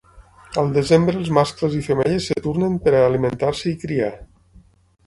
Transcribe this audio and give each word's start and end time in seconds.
Al 0.61 0.71
desembre 0.77 1.19
els 1.23 1.29
mascles 1.39 1.75
i 1.81 1.83
femelles 1.89 2.31
es 2.37 2.43
tornen 2.47 2.81
per 2.87 2.95
a 2.97 3.05
alimentar-se 3.13 3.73
i 3.75 3.77
criar. 3.87 4.11